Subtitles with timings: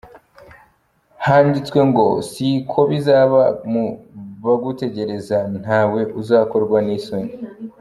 [1.25, 3.85] Handitswe ngo‘’ Si ko bizaba, mu
[4.43, 7.33] bagutegereza nta we uzakorwa n’isoni.